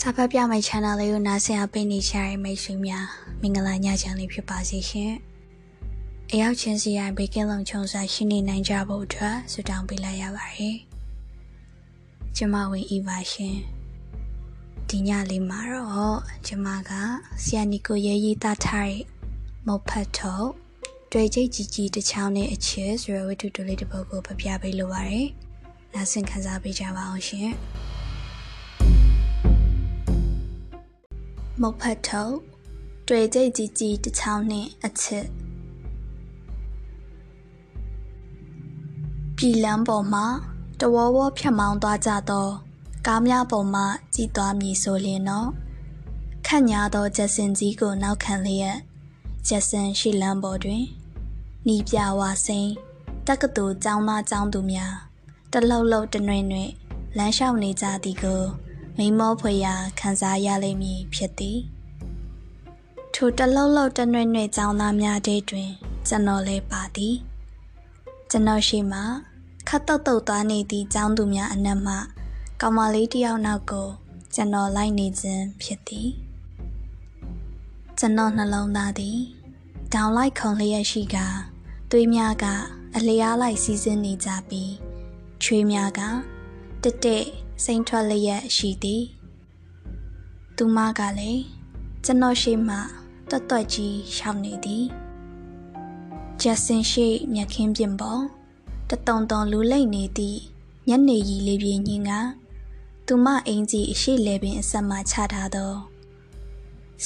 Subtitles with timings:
[0.00, 3.06] စာဖတ်ပြမယ့် channel လေးကိုနားဆင်အားပေးနေကြတဲ့မိတ်ဆွေများ
[3.40, 5.12] မင်္ဂလာညချမ်းလေးဖြစ်ပါစေရှင်။
[6.32, 10.76] အရောက်ချင်းစီတိုင်းဘေကင်းလုံးချုံစားရှိနေနိုင်ကြဖို့အတွက်ဆုတောင်းပေးလိုက်ရပါတယ်။
[12.36, 13.56] ကျမဝင်ဤပါရှင်။
[14.88, 16.90] ဒီညလေးမှာတော့ကျမက
[17.42, 19.04] ဆီယနီကိုရေးရေးသားထားတဲ့
[19.66, 20.50] မုတ်ဖတ်ထုတ်
[21.12, 25.26] တွေ့ကြိတ်ကြီးကြီးတစ်ချောင်းနဲ့အချစ်ဆိုရဝတ္ထုတူလေးတစ်ပုဒ်ကိုဖပြပေးလိုပါတယ်။
[25.94, 27.52] နားဆင်ခံစားပေးကြပါအောင်ရှင်။
[31.62, 32.34] မုတ်ဖတ်ထုတ်
[33.08, 35.26] တွေ့ကြိတ်ကြီးကြီးတစ်ချောင်းနဲ့အချစ်
[39.36, 40.26] ပြည်လန်းပေါ်မှာ
[40.80, 42.48] တဝဝဖြတ်မောင်းသွားကြသော
[43.06, 43.82] ကားများပေါ်မှ
[44.14, 45.48] ကြည်သွားမည်ဆိုလျင်တော့
[46.46, 48.76] ခန့်ညာသောကျက်စင်ကြီးကိုနောက်ခံလျက်
[49.48, 50.84] ကျက်စင်ရှိလန်းပေါ်တွင်
[51.66, 52.68] နီးပြဝါစိန်
[53.26, 54.94] တက္ကသိုလ်ကျောင်းသားကျောင်းသူများ
[55.52, 56.70] တလှုပ်လှုပ်တနှွေ့နှွေ့
[57.16, 58.42] လမ်းလျှောက်နေကြသည်ကို
[58.98, 61.58] မိမောဖွေရာခံစားရလိမ့်မည်ဖြစ်သည်
[63.14, 65.70] ထိုတလှုပ်လှုပ်တနှွေ့နှွေ့ကျောင်းသားများတဲ့တွင်
[66.08, 67.16] ကျွန်တော်လည်းပါသည်
[68.30, 69.00] ကျွန်တော်ရှိမှ
[69.68, 71.94] ခတ်တုတ်တုတ်သွားနေသည့်ကျောင်းသူများအနက်မှ
[72.60, 73.88] ကောင်မလေးတယောက်နောက်ကို
[74.34, 76.08] ကျွန်တော်လိုက်နေခြင်းဖြစ်သည်
[77.98, 79.18] ကျွန်တော်နှလုံးသားသည်
[79.92, 81.16] တောင်လိုက်ခုံလျက်ရှိက
[81.90, 82.44] သွေးများက
[82.96, 84.72] အလျားလိုက်စီးဆင်းနေကြပြီး
[85.42, 86.00] ချွေးများက
[86.82, 87.26] တက်တက်
[87.64, 89.04] စိမ့်ထွက်လျက်ရှိသည်
[90.56, 91.42] သူမကလည်း
[92.04, 92.76] ကျွန်တော်ရှိမှ
[93.28, 94.84] တွတ်တွတ်ကြီးရှောက်နေသည်
[96.40, 98.22] ဂျက်ဆင်ရှိမြက်ခင်းပြင်ပေါ်
[98.90, 100.40] တတုံတုံလူလိမ့်နေသည့်
[100.88, 102.12] ညနေကြီးလေးပြင်းညင်းက
[103.06, 105.72] သူမအင်ကြီးအရှိလေပင်အဆက်မှချထားသော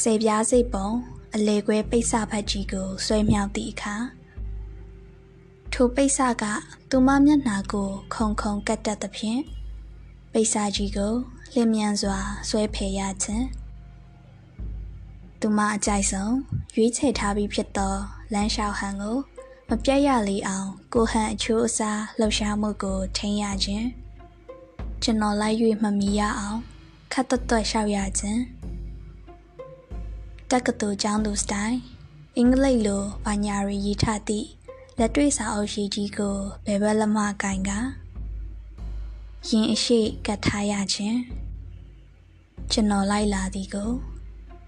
[0.01, 0.89] စေပြားစိတ်ပုံ
[1.35, 3.97] အလေခွဲပိတ်စဖက်ကြီးကိုဆွဲမြောက်သည့်အခါ
[5.73, 6.45] ထိုပိတ်စက
[6.91, 9.41] သူမမျက်နှာကို ခုံခုံကတ်တတ်သဖြင့်
[10.39, 11.15] ပိတ်စကြီးကို
[11.55, 13.47] လျင်မြန်စွာဆွဲဖယ်ရခြင်း
[15.41, 16.35] သူမအကြိုက်ဆုံး
[16.75, 17.95] ရွေးချယ်ထားပြီးဖြစ်သော
[18.33, 19.17] လမ်းလျှောက်ဟန်ကို
[19.69, 23.87] မပြတ်ရလေအောင်ကိုဟန်အချိုးအစားလှုပ်ရှားမှုကိုထိန်းရခြင်း
[25.03, 26.61] ကျွန်တော်လိုက်၍မမီရအောင်
[27.13, 28.41] ခတ်တွတ်တွတ်ရှောက်ရခြင်း
[30.51, 31.77] တက္ကသိုလ်ကျောင်းသူစတိုင်
[32.37, 34.47] အင်္ဂလိပ်လိုဘာညာရီရေးထားသည့်
[34.99, 36.37] လက်တွေ့စာအုပ်ရှိကြီးကို
[36.67, 37.73] ဘယ်ဘက်လက်မကင်က
[39.49, 41.19] ရင်အရှိကတ်ထားရခြင်း
[42.73, 43.91] ကျွန်တော်လိုက်လာသည်ကို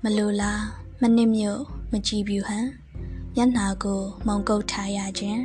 [0.02, 0.62] မလိုလား
[1.00, 1.60] မနစ်မြို့
[1.92, 2.66] မကြည့်ဘူးဟန်
[3.34, 5.40] မျက်နှာကိုမုံကုတ်ထားရခြင်း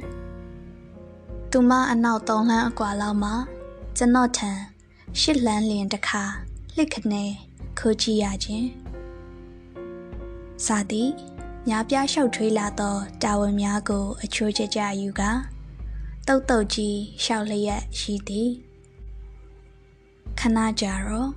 [1.51, 3.33] သူမအနောက်သုံးလှမ်းအကွာလောက်မှာ
[3.97, 4.51] ကျွန်တော်ထံ
[5.19, 6.23] ရှစ်လန်းလျင်တခါ
[6.75, 7.23] လှစ်ခနဲ
[7.79, 8.67] ခိုးကြည့်ရခြင်း
[10.65, 11.09] စာသည်
[11.69, 15.21] ညာပြလျှောက်ထွေးလာသောတာဝန်များကို အချိုးကျကျယူက
[16.27, 18.49] တုတ်တုတ်ကြီးလျှောက်လျက်ရှိသည်
[20.39, 21.29] ခဏကြာတော့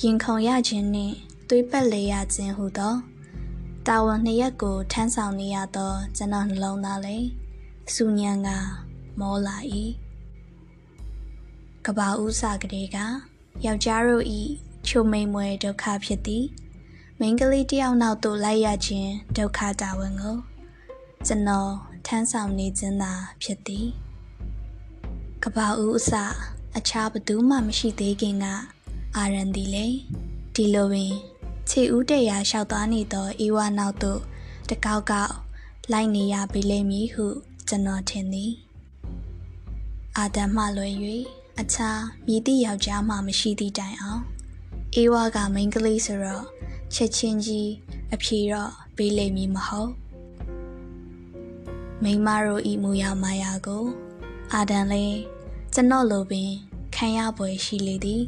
[0.00, 1.14] ရင်ခုန်ရခြင်းနှင့်
[1.48, 2.94] သွေးပတ်လေရခြင်းဟုသော
[3.86, 7.26] တာဝန်နှစ်ရက်ကိုထမ်းဆောင်နေရသောကျွန်တော်နှလုံးသားလေး
[7.94, 8.48] စူညံက
[9.20, 9.56] မောလာ၏
[11.84, 12.96] ကဘာဦးစာကလေးက
[13.64, 14.40] ယောက်ျားတို့ဤ
[14.88, 16.44] ချုံမိန်မွဲဒုက္ခဖြစ်သည်
[17.18, 20.36] မိန်းကလေးတယောက်နောက်သို့လိုက်ရခြင်းဒုက္ခတာဝန်ကို
[21.26, 21.72] ကျွန်တော်
[22.06, 23.12] ထမ်းဆောင်နေခြင်းသာ
[23.42, 23.86] ဖြစ်သည်
[25.42, 26.12] ကဘာဦးအစ
[26.76, 28.46] အခြားဘသူမှမရှိသေးခင်က
[29.16, 29.86] အာရန်ဒီလေ
[30.54, 31.14] ဒီလိုပင်
[31.70, 34.20] ခြေဦးတရာလျှောက်သွားနေသောအေဝါနောက်သို့
[34.68, 35.32] တကောက်ကောက်
[35.92, 37.26] လိုက်နေရပြီလိမ့်မည်ဟု
[37.68, 38.52] ကျွန်တော်ထင်သည်
[40.16, 40.94] အာဒမ်မှလွယ်၍
[41.60, 44.22] အခြားမြည်သည့်ယောက်ျားမှမရှိသည့်တိုင်အောင်
[44.94, 46.46] အေဝါကမိန်းကလေးဆိုတော့
[46.94, 47.70] ချက်ချင်းကြီး
[48.14, 49.90] အဖြေတော့ပေးလိမ့်မည်မဟုတ်
[52.02, 53.84] မိမတို့ဤမူရမာယာကို
[54.52, 55.14] အာဒန်လေး
[55.74, 56.50] ကျွန်တော်လိုပင်
[56.94, 58.22] ခံရပွဲရှိလေသည်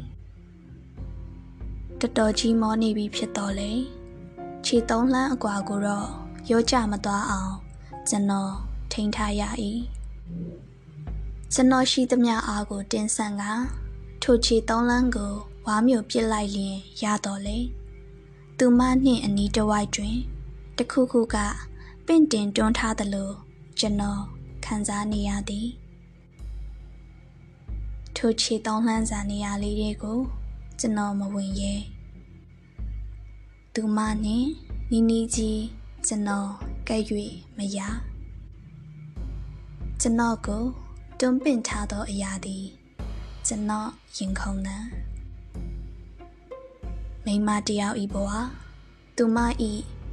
[1.99, 3.71] တော်တော်ကြီးမောနေပြီဖြစ်တော်လေ
[4.65, 6.07] ခြေသုံးလှမ်းအကွာကိုတော့
[6.49, 7.53] ရောကြမသွားအောင်
[8.09, 8.53] ကျွန်တော်
[8.91, 9.41] ထိန်းထားရ၏
[11.53, 13.43] ကျွန်တော်ရှိသမျှအားကိုတင်ဆန်က
[14.21, 15.33] ထိုခြေသုံးလန်းကို
[15.65, 17.57] ဝါမျိုးပြစ်လိုက်လျင်ရတော်လေ
[18.57, 20.17] သူမနှင့်အနီးတစ်ဝိုက်တွင်
[20.77, 21.35] တခုခုက
[22.05, 23.31] ပင့်တင်တွန်းထားသလို
[23.79, 24.21] ကျွန်တော်
[24.65, 25.67] ခံစားနေရသည်
[28.17, 30.19] ထိုခြေသုံးလှမ်းစာနေရာလေးတွေကို
[30.79, 31.73] ကျွန်တော်မဝင်ရဲ
[33.73, 34.47] သူမနှင့်
[34.91, 35.61] နီးနီးကြီး
[36.07, 36.49] ကျွန်တော်
[36.87, 37.01] ကဲ့၍
[37.57, 37.79] မရ
[40.01, 40.63] ကျွန်တော်ကို
[41.19, 42.65] တွန်းပင့်ထားသောအရာသည်
[43.47, 44.77] ကျွန်တော်ရင်ခုန်နှံ
[47.25, 48.29] မိမတယောက်ဤဘဝ
[49.17, 49.71] သူမဤ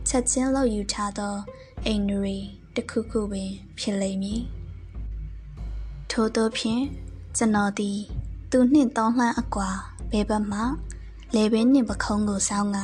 [0.09, 1.35] ချက်ချင်းလောက်ယူထားသော
[1.87, 2.39] အိမ်ရီ
[2.75, 4.43] တစ်ခုခုပင်ဖြစ်လိမ့်မည်
[6.11, 6.85] ထို့သောဖြင့်
[7.37, 7.99] ကျွန်တော်သည်
[8.51, 9.71] သူနှင့်တောင်းလှမ်းအကွာ
[10.11, 10.61] ဘယ်ဘက်မှ
[11.35, 12.79] လေပင်နှင့်ပခုံးကိုဆောင်းက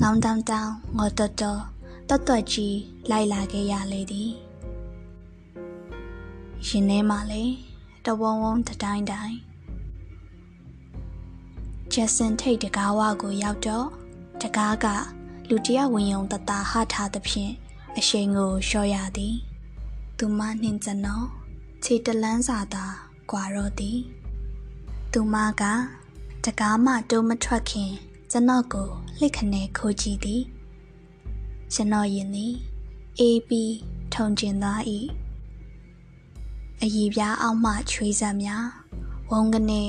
[0.00, 1.60] ငောင်းတောင်းတောင်းငေါ်တော်တော်
[2.08, 2.78] တော်တော်ကြီး
[3.10, 4.30] လိုက်လာခဲ့ရလေသည်
[6.66, 7.44] ရင်ထဲမှာလေ
[8.04, 9.36] တဝုံဝုံတတိုင်းတိုင်း
[11.92, 13.86] ဂျက်ဆန်ထိတ်တကားဝကိုရောက်တော့
[14.42, 14.86] တကားက
[15.48, 17.52] လူတယောက်ဝင်ယုံတတဟထားသဖြင့်
[17.98, 19.36] အရှိန်ကိုလျှော့ရသည်
[20.18, 21.22] သူမနှင်းစနော
[21.82, 22.86] ခြေတလန်းစာသာ
[23.32, 23.98] ကွာတော့သည်
[25.12, 25.62] သူမက
[26.44, 27.90] တကားမှတိုးမထွက်ခင်
[28.30, 28.88] ကျွန်တော်ကို
[29.18, 30.42] လှစ်ခနဲခိုးကြည့်သည်
[31.72, 32.54] ကျွန်တော်ယင်သည်
[33.18, 33.74] အေးပြီး
[34.14, 34.80] ထုံကျင်သွား၏
[36.80, 38.64] အည်ပြားအောက်မှချွေးဆက်များ
[39.30, 39.82] ဝုံကနေ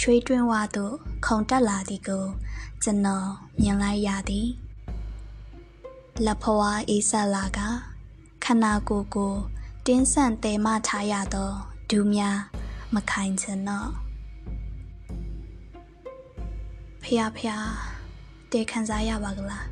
[0.00, 0.94] ချွေးတွင်းဝသို့
[1.26, 2.26] ခုန်တက်လာသည်ကို
[2.82, 3.28] ကျွန်တော်
[3.60, 4.48] မြင်လိုက်ရသည်
[6.24, 7.58] လက်ဖွားအေးဆက်လာက
[8.44, 9.34] ခနာကိုကို
[9.86, 11.50] တင်းဆန့်တဲမထားရသော
[11.90, 12.38] ဒူးများ
[12.94, 13.90] မခိုင်ချင်တော့
[17.02, 17.56] ဖះဖះ
[18.52, 19.66] တေခံစားရပါကလား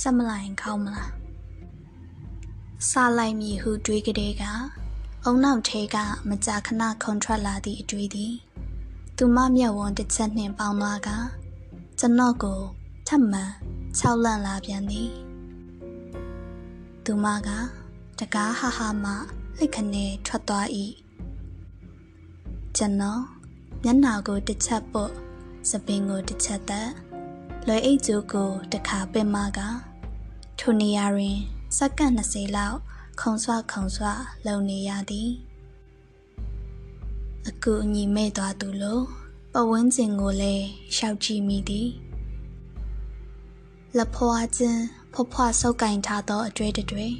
[0.00, 1.10] ဆက်မလိုက်ခေါင်းမလား
[2.90, 4.44] စားလိုက်မည်ဟုတွေးကြတဲ့က
[5.24, 5.96] အုံနောက်ထဲက
[6.28, 8.34] မကြာခဏခုန်ထွက်လာသည့်အတွေ့သည်
[9.16, 11.08] သူမမျက်ဝန်းတစ်ချက်နှင့်ပေါင်းသွားက
[11.98, 12.60] ကျွန်တော်ကို
[13.08, 13.44] ထပ်မံ
[13.98, 15.10] ၆လန့်လာပြန်သည်
[17.04, 17.48] သူမက
[18.18, 19.12] တကားဟာဟာမှ
[19.56, 20.66] လှိတ်ခနဲထွက်သွား၏
[22.76, 23.22] ကျွန်တော်
[23.84, 25.14] မျက်နှာကိုတစ်ချက်ပုတ်
[25.70, 26.90] စပင်ကိုတစ်ချက်သက်
[27.66, 29.60] လွယ်အိတ်ကျိုးကိုတခါပင်မက
[30.58, 31.38] ထိုနေရာတွင်
[31.76, 32.78] စက္ကန့်20လောက်
[33.20, 34.06] ခုံဆွခုံဆွ
[34.46, 35.30] လုံနေရသည်
[37.48, 39.00] အကူအညီမဲ့သွားသူလို
[39.52, 40.66] ပဝန်းကျင်ကိုလည်း
[40.96, 41.88] ရှောက်ကြည့်မိသည်
[43.96, 44.82] လက်ဖွာချင်း
[45.12, 47.12] ဖွားဖွားဆုပ်ကင်ထားသောအတွေ့အတွေ့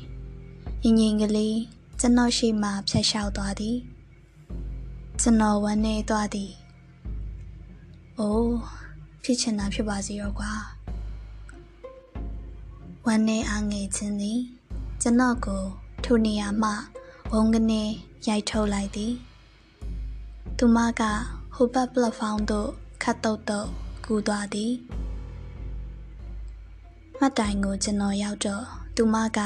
[0.82, 1.58] ငငင်ကလေး
[2.00, 3.78] ကျွန်တော်ရှိမှဖျက်လျှောက်သွားသည်
[5.20, 6.52] ကျွန်တော်ဝမ်းနေသွားသည်။
[8.18, 8.54] အိုး
[9.22, 10.52] ဖြစ်ချင်တာဖြစ်ပါစေရောကွာ။
[13.06, 14.40] ဝမ်းနေအားငယ်ခြင်းသည်
[15.02, 15.62] ကျွန်တော်ကို
[16.04, 16.70] ထိုနေရာမှ
[17.32, 17.82] ဝုံကနေ
[18.28, 19.12] ရိုက်ထုတ်လိုက်သည်။
[20.58, 21.02] သူမက
[21.54, 22.68] ဟိုဘက်ပလက်ဖောင်းသို့
[23.02, 23.68] ခတ်တုတ်တုတ်
[24.04, 24.72] ကူသွားသည်။
[27.18, 28.64] မှတ်တိုင်ကိုကျွန်တော်ရောက်တော့
[28.96, 29.38] သူမက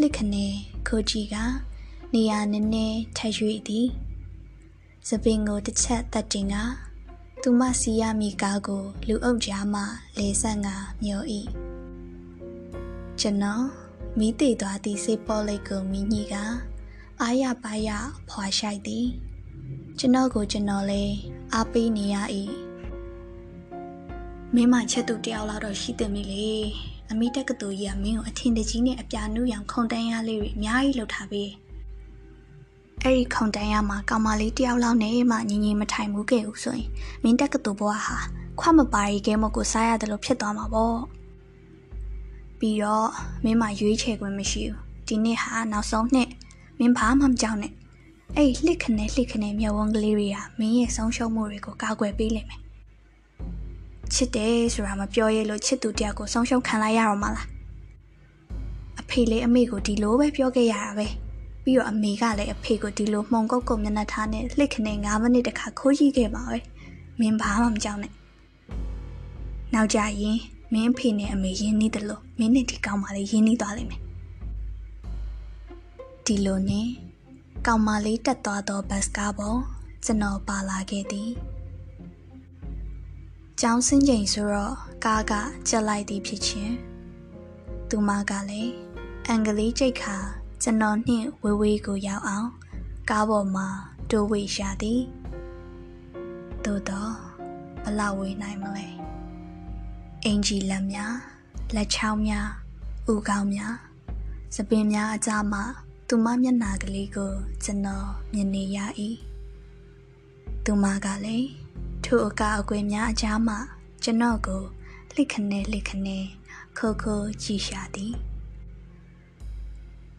[0.00, 0.46] လှစ်ခနဲ
[0.86, 1.36] ခိုးကြည့်က
[2.14, 3.88] နေရာနည်းနည်းထရွေသည်။
[5.08, 6.54] စပင်ကိုတစ်ချက်တက်တင်က
[7.42, 9.82] သူမစီရမိကားကို လူအုပ်ကြားမှ
[10.18, 11.22] လေဆက်ငါမျော၏
[13.20, 13.64] ကျွန်တော်
[14.18, 16.34] မိတိသွားသည့်စေပေါ်လိတ်ကိုမိညီက
[17.20, 17.90] အာရပါရ
[18.28, 19.06] ဖွာရှိုက်သည်
[19.98, 21.02] ကျွန်တော်ကိုကျွန်တော်လဲ
[21.54, 22.16] အားပေးနေရ၏
[24.54, 26.50] မင်းမချက်သူတယောက်လောက်တော့ရှိတယ်မိလေ
[27.10, 31.50] အမိတက်ကတူကြီးကမင်းကိုအထင်တကြီးနဲ့အပြာနုရောင်ခုန်တန်းရလေးတွေအများကြီးလှုပ်ထားပေး
[33.06, 36.88] အဲ့ဒီခုံတန်းရမှာကောင်မလေးတယောက်လောက်နဲ့မှညီညီမထိုင်မှုခဲ့ဘူးဆိုရင်
[37.22, 38.16] မင်းတက်ကတူဘွားဟာ
[38.60, 40.98] ခွမပါရီကဲမကိုစားရတယ်လို့ဖြစ်သွားမှာပေါ့
[42.58, 43.10] ပြီးတော့
[43.44, 46.28] မင်းမရွေးချယ်ခွင့်မရှိဘူးဒီနေ့ဟာနောက်ဆုံးနှစ်
[46.78, 47.72] မင်းဘာမှမကြောက်နဲ့
[48.36, 52.60] အဲ့လှစ်ခနဲလှစ်ခနဲမျက်ဝန်းကလေးတွေကမင်းရဲ့ဆုံးရှုံးမှုတွေကိုကာကွယ်ပေးလိမ့်မယ်
[54.14, 57.46] ချစ်တယ်ဆိုတာမပြောရလို့ချစ်သူတယောက်ကိုဆုံးရှုံးခံလိုက်ရတော့မှလား
[59.00, 61.06] အဖေလေးအမေကိုဒီလိုပဲပြောခဲ့ရတာပဲ
[61.64, 66.58] ပြီးတော့အမေကလည်းအဖေကိုဒီလိုမှုန်ကုတ်ကုတ်မျက်နှာထားနဲ့လှစ်ခနဲ့9မိနစ်တခါခိုးကြည့်ခဲ့ပါပဲ
[67.20, 68.12] မင်းဘာမှမကြောက်နဲ့
[69.74, 70.38] နောက်ကြရင်
[70.72, 74.00] မင်းဖေနဲ့အမေရင်းနှီးတယ်လို့မင်းနဲ့ဒီကောင်မလေးရင်းနှီးသွားလိမ့်မယ်
[76.24, 76.88] ဒီလိုနဲ့
[77.66, 79.60] ကောင်မလေးတက်သွားသောဘတ်ကားပေါ်
[80.04, 81.30] ကျွန်တော်ပါလာခဲ့သည်
[83.60, 85.32] ကျောင်းစင်းချိန်ဆိုတော့ကားက
[85.68, 86.74] ကြက်လိုက်သည်ဖြစ်ချင်း
[87.88, 88.72] သူမကလည်း
[89.26, 90.16] အင်္ဂလိပ်ကြိတ်ခါ
[90.66, 92.48] ကျွန်တော်နှင့်ဝေဝေးကိုရောက်အောင်
[93.10, 93.66] ကားပေါ်မှာ
[94.10, 95.02] တိုးဝေရှာသည်
[96.64, 97.14] သို့တော့
[97.84, 98.88] ဘလောက်ဝေးနိုင်မလဲ
[100.24, 101.14] အင်ဂျီလက်များ
[101.74, 102.48] လက်ချောင်းများ
[103.12, 103.74] ဥကောင်းများ
[104.54, 105.60] စပင်များအကြမှ
[106.08, 107.32] သူမမျက်နှာကလေးကို
[107.64, 108.78] ကျွန်တော်မြင်နေရ၏
[110.64, 111.48] သူမကလည်း
[112.04, 113.56] ထိုအကာအကွယ်များအကြားမှ
[114.02, 114.62] ကျွန်တော်ကို
[115.14, 116.18] လှစ်ခနဲလှစ်ခနဲ
[116.78, 118.14] ခိုးခိုးကြည့်ရှာသည်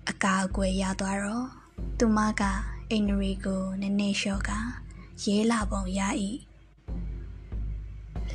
[0.09, 1.47] အကာအကွယ်ရသွားတော့
[1.97, 2.43] သူမက
[2.91, 4.51] အိန္ဒရီကိုနည်းနည်းလျှော့က
[5.23, 6.01] ရေးလာပုံရ၏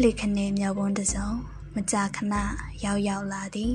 [0.01, 1.29] လှခနေမြောက်ဝန်းတစုံ
[1.75, 2.35] မကြာခဏ
[2.85, 3.75] ရောက်ရောက်လာသည်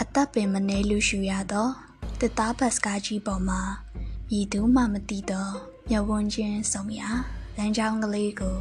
[0.00, 1.68] အသက်ပင်မနေလူရှူရသော
[2.20, 3.60] တသားဘတ်စကားကြီးပေါ်မှာ
[4.30, 5.48] မြည်သူမှမသိသော
[5.88, 7.10] မြောက်ဝန်းချင်းဆောင်ရာ
[7.56, 8.56] လမ်းကြောင်းကလေးကို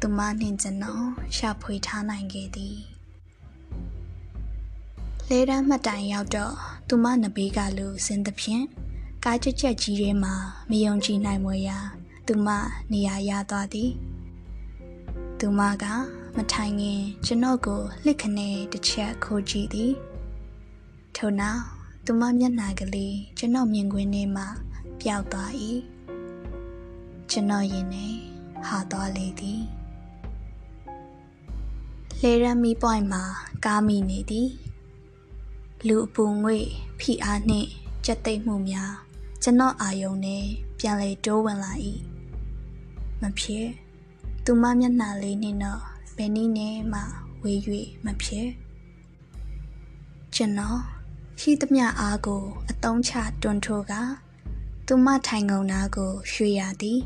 [0.00, 1.04] သူမနှင့်ကျွန်တော်
[1.36, 2.76] ရှာဖွေထားနိုင်ခဲ့သည်
[5.32, 6.54] လဲတန်းမှတ်တိုင်ရောက်တော့
[6.88, 8.64] သူမနဘေးကလူစင်သဖြင့်
[9.24, 10.34] ကားကြက်ကြက်ကြီးထဲမှာ
[10.70, 11.78] မယုံကြည်နိုင်မွေရာ
[12.26, 12.48] သူမ
[12.92, 13.90] နေရာရသွားသည်
[15.38, 15.84] သူမက
[16.36, 19.92] မထိုင်ခင်ကျွန်တော်ကိုလှစ်ခနဲတစ်ချက်ခိုးကြည့်သည်
[21.16, 21.62] ထို့နောက်
[22.04, 24.44] သူမမျက်နှာကလေးကျွန်တော်မြင်ကွင်းထဲမှ
[25.00, 25.50] ပျောက်သွား၏
[27.30, 28.06] ကျွန်တော်ရင်ထဲ
[28.66, 29.62] ဟာသွားလေသည်
[32.20, 33.22] လေရမီပွိုင်မှာ
[33.64, 34.50] ကားမိနေသည်
[35.88, 36.58] လူအပူငွေ
[37.00, 37.68] ဖိအားနှင့်
[38.04, 38.92] ကြက်သိမ့်မှုများ
[39.42, 40.44] ကျွန်တော်အာယုံနဲ့
[40.78, 41.72] ပြန်လေတိုးဝင်လာ၏
[43.20, 43.66] မဖြစ်
[44.44, 45.82] သူမမျက်နှာလေးနှင့်တော့
[46.16, 47.00] ဘယ်နည်းနဲ့မှ
[47.42, 47.60] ဝေး၍
[48.04, 48.48] မဖြစ်
[50.34, 50.80] ကျွန်တော်
[51.40, 53.92] ရှိသမျှအားကိုအတုံးချတွန်းထိုးက
[54.86, 57.00] သူမထိုင်ကုန်နာကိုရွှေရသည်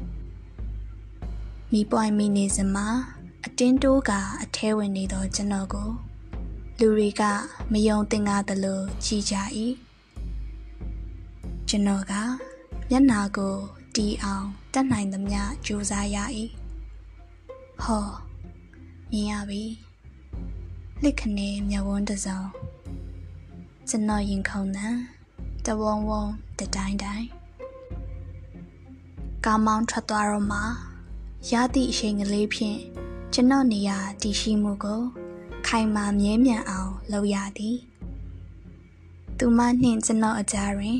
[1.73, 2.87] မိပွိုင်မိနေစမှာ
[3.45, 4.11] အတင်းတိုးက
[4.43, 5.90] အထဲဝင်နေသောကျွန်တော်ကို
[6.78, 7.23] လူတွေက
[7.73, 9.35] မယုံသင်္ကာသလိုကြည်ကြ၏
[11.69, 12.14] ကျွန်တော်က
[12.90, 13.57] မျက်နာကို
[13.95, 16.16] တီအောင်တတ်နိုင်သမျှကြိုးစားရ၏
[17.83, 18.07] ဟော
[19.11, 19.62] မြင်ရပြီ
[21.02, 22.40] လက်ခနဲမျက်ဝန်းတစ်စုံ
[23.88, 24.88] ကျွန်တော်ရင်ခုန်သံ
[25.66, 26.25] တဝုံဝုံ
[26.59, 27.26] တတိုင်းတိုင်း
[29.45, 30.61] ကားမောင်းထွက်သွားတော့မှ
[31.50, 32.78] ရသည့်အချိန်ကလေးဖြင့်
[33.33, 35.02] ကျွန်တော်နေရာတည်ရှိမှုကို
[35.66, 37.76] ခိုင်မာမြဲမြံအောင်လုပ်ရသည်
[39.38, 40.99] သူမနှင့်ကျွန်တော်အကြားတွင်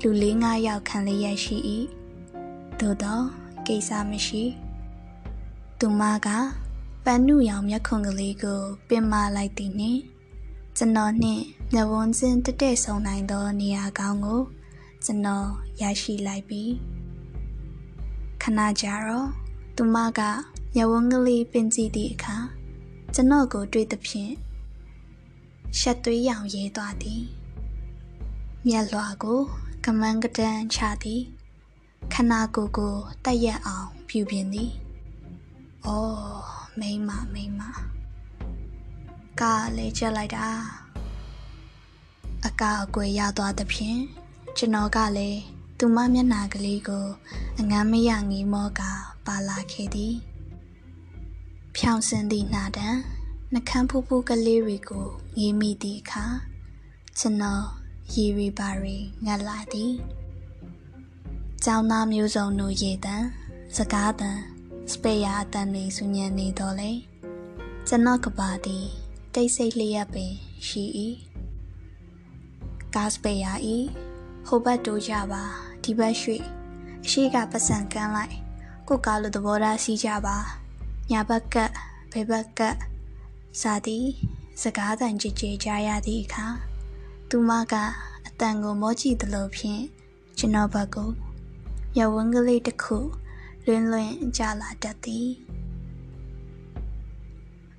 [0.00, 1.56] လူလေးငါးယောက်ခံလျက်ရှိ၏
[2.80, 3.20] သို့သော
[3.66, 4.44] ကိစ္စမရှိ
[5.78, 6.28] သူမက
[7.04, 10.00] ပန်းနုရောင်မျက်ခုံကလေးကို ပင်မာလိုက်သည်နှင့်
[10.76, 14.42] ကျွန်တော်နှင့်မျက်ဝန်းချင်းတက်တဲ့ဆုံနိုင်သောနေရာကောင်းကို
[15.04, 15.48] ကျွန်တော်
[15.80, 16.62] ရရှိလိုက်ပြီ
[18.42, 19.28] ခဏကြာတော့
[19.76, 20.20] သူမက
[20.74, 22.36] မျက်ဝန်းကလေးပင်ကြည့်သည့်အခါ
[23.16, 24.32] ကျွန်တော်ကိုတွေ့သဖြင့်
[25.78, 27.22] ရှက်သွေးရောင်ရဲသွားသည်
[28.66, 29.40] မျက်လွှာကို
[29.84, 31.22] ကမန်းကတန်းချသည်
[32.12, 32.94] ခနာကိုယ်ကို
[33.24, 34.70] တက်ရက်အောင်ပြုပြင်သည်။
[35.86, 36.18] အော်
[36.78, 37.60] မိမမိမ
[39.40, 40.48] ကားလေချက်လိုက်တာ
[42.46, 44.00] အကအကွယ်ရသွားသဖြင့်
[44.56, 45.40] ကျွန်တော်ကလည်း
[45.78, 47.06] သူမမျက်နှာကလေးကို
[47.58, 48.80] အငမ်းမရငီးမောက
[49.26, 50.14] ပါလာခဲ့သည်။
[51.78, 52.88] ဖြောင်စင်သည့်နှာတံ
[53.52, 55.06] နှကန်းဖူးဖူးကလေးတွေကို
[55.38, 56.24] ငေးမိသည့်အခါ
[57.18, 57.64] ကျွန်တော်
[58.12, 59.92] ရီရီပါရီငတ်လာသည်
[61.64, 63.16] ကျောင်းသားမျိုးစုံတို့ရေတံ
[63.76, 64.30] စကားတံ
[64.92, 66.90] စပေယာအတန်တွေဆူညံနေတော့လေ
[67.86, 68.84] ကျွန်တော်ကပါသည်
[69.34, 70.32] တိတ်ဆိတ်လျက်ပင်
[70.66, 70.84] ရှိ၏
[72.94, 73.76] ကားစပေယာဤ
[74.46, 75.42] ဟိုဘက်တိုးကြပါ
[75.82, 76.42] ဒီဘက်ရွှေ့
[77.04, 78.34] အရှိကပတ်စံကန်းလိုက်
[78.88, 80.38] ကိုကားလိုသဘောထားစီးကြပါ
[81.10, 81.56] ညာဘက်က
[82.12, 82.60] ဘယ်ဘက်က
[83.60, 84.06] စာသည်
[84.62, 86.46] စကားတန်ကြည်ကြည်ကြားရသည့်အခါ
[87.28, 87.74] သူမက
[88.26, 89.82] အတန်ကိုမောကြည့်သလိုဖြင့်
[90.38, 91.10] ကျွန်တော်ဘက်ကို
[91.98, 92.96] ရဝန်းကလေးတစ်ခု
[93.64, 95.28] လွင်လွင်ကြလာတတ်သည်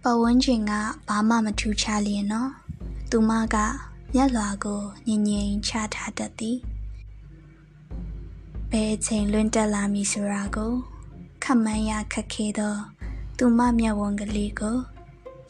[0.03, 0.73] ပဝန်းကျင်က
[1.07, 2.51] ဘာမှမထူးခြားလျင်နော်
[3.09, 3.55] သူမက
[4.13, 6.57] မျက်လွှာကိုငြိမ်ငြိမ်ချထားတတ်သည်
[8.71, 10.73] ဘယ်ချိန်လွင်တက်လာမည်ဆိုတာကို
[11.43, 12.75] ခမန်းရခက်ခဲသော
[13.37, 14.77] သူမမျက်ဝန်းကလေးကို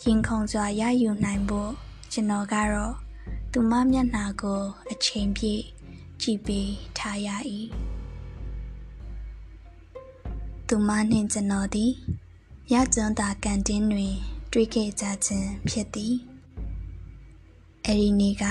[0.03, 1.71] ရင်ခုန်စွာရယူနိုင်ဖို့
[2.11, 2.95] ကျွန်တော်ကတော့
[3.51, 4.61] သူမမျက်နှာကို
[4.91, 5.63] အချိန်ပြည့်
[6.21, 7.29] ကြည့်ပြီးထားရ၏
[10.67, 11.91] သူမနှင့်ကျွန်တော်သည်
[12.73, 14.15] ရကျွန်းသာကန်တင်းတွင်
[14.51, 16.15] တွေ့ခဲ့ကြခြင်းဖြစ်သည်
[17.85, 18.43] အဲ့ဒီနေ့က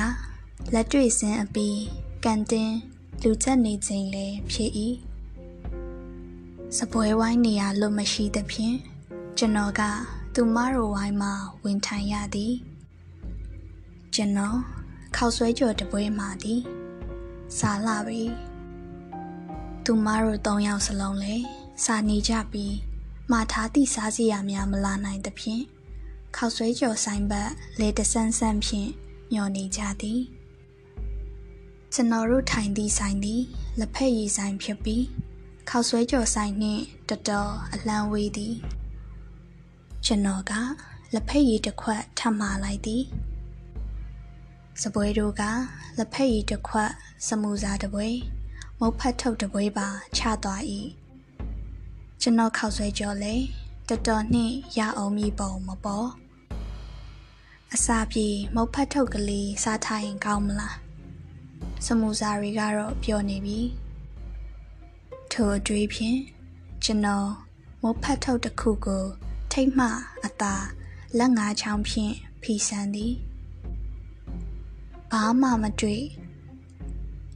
[0.72, 1.80] လက်တွေ့စင်းအပြီး
[2.24, 2.76] ကန်တင်း
[3.22, 4.70] လူချက်နေခြင်းလည်းဖြစ်၏
[6.76, 8.76] စပွဲဝိုင်းနေရလို့မရှိသဖြင့်
[9.38, 9.82] ကျွန်တော်က
[10.34, 11.32] သူမတို့ဝိုင်းမှာ
[11.64, 12.54] ဝင်ထိုင်ရသည်
[14.14, 14.58] ကျွန်တော်
[15.16, 16.60] ခောက်ဆွဲကြော်တပွဲမှာသည်
[17.58, 18.22] စာလာပြီ
[19.84, 21.34] သူမတို့၃ယောက်စလုံးလေ
[21.84, 22.74] စာနေကြပြီး
[23.30, 25.62] မှားထားသည့်စားစရာများမလာနိုင်သဖြင့်
[26.36, 27.50] ခောက်ဆွဲကြော်ဆိုင်ဘက်
[27.80, 28.90] လေတဆန်းဆန်းဖြင့်
[29.32, 30.20] မျောနေကြသည်
[31.92, 33.42] ကျွန်တော်တို့ထိုင်သည့်ဆိုင်သည်
[33.78, 35.04] လက်ဖက်ရည်ဆိုင်ဖြစ်ပြီး
[35.68, 38.56] ခောက်ဆွဲကြော်ဆိုင်နှင့်တတော်အလံဝေးသည်
[40.06, 40.52] ကျွန်တော်က
[41.14, 43.04] လက်ဖက်ရည်တစ်ခွက်ထပ်မှာလိုက်သည်
[44.82, 45.42] စပွဲတို့က
[45.98, 46.90] လက်ဖက်ရည်တစ်ခွက်
[47.26, 48.08] စမူစာတစ်ပွဲ
[48.78, 50.62] မုတ်ဖတ်ထုတ်တစ်ပွဲပါချသွား၏
[52.20, 53.34] ကျွန်တော်ခောက်ဆွဲကြောလဲ
[53.88, 56.08] တော်တော်နှင့်ရအောင်မိပုံမပေါ်
[57.74, 60.76] အစာပြေမုတ်ဖတ်ထုတ်ကလေးစားထားရင်ကောင်းမလား
[61.86, 63.60] စမူစာတွေကတော့ပြောနေပြီ
[65.32, 66.18] ထိုအတွေးဖြင့်
[66.84, 67.28] ကျွန်တော်
[67.82, 69.04] မုတ်ဖတ်ထုတ်တစ်ခုကို
[69.56, 69.88] ထိတ်မှ
[70.26, 70.54] အသာ
[71.18, 73.14] လက်ငါးချောင်းဖြင့်ဖီဆန်သည်
[75.10, 76.02] ဘာမှမတွေ့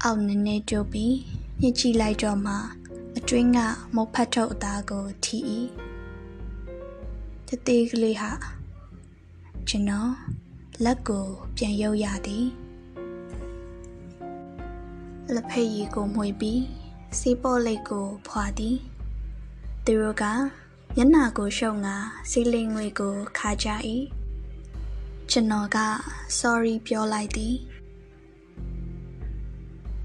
[0.02, 1.14] အောက်နည်းနည်းကြိုးပြီး
[1.60, 2.54] ညှစ်ကြည့်လိုက်တော့မှ
[3.16, 3.58] အတွင်းက
[3.94, 5.37] မုတ်ဖတ်ထုတ်အသားကိုထီ၏
[7.48, 8.30] တသေးကလေးဟာ
[9.68, 10.12] ကျွန်တော်
[10.84, 12.46] လက်ကိုပြန်ရုပ်ရသည်
[15.34, 16.62] လက်ဖက်ရည်ကိုမှွေပြီး
[17.18, 18.76] စီးပေါ်လိတ်ကိုဖွာသည်
[19.84, 20.25] သူတို့က
[21.00, 21.97] မျက်နှာကိုရှုံငါ
[22.31, 23.69] စီလင်းငွေကိုခါကြ၏
[25.31, 25.78] ကျွန်တော်က
[26.38, 27.57] sorry ပြောလိုက်သည်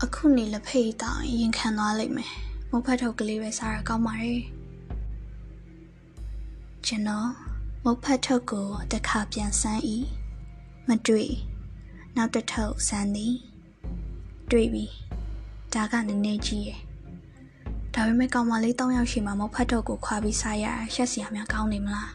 [0.03, 2.33] အခုနေလက်ဖက်ရည်တောင်ရင်ခံသွားလိမ့်မယ်
[2.69, 4.41] မုတ်ဖတ်ထုတ်ကလေးပဲစားရကောင်းပါရဲ့
[6.85, 7.29] ကျွန်တော်
[7.83, 9.81] မုတ်ဖတ်ထုတ်ကိုတခါပြန်ဆန်း၏
[10.87, 11.31] မတွေ့
[12.15, 13.35] နောက်တစ်ထုတ်ဆန်းသည်
[14.51, 14.85] တွေ့ပြီ
[15.73, 16.92] ဒါကနည်းနည်းကြီးရဲ့
[17.95, 22.11] ဒါပေမဲ့ကောင်မလေး၃ယောက်ရှိမှမုတ်ဖတ်ထုတ်ကိုခွာပြီးစားရရှက်စရာများကောင်းနေမလား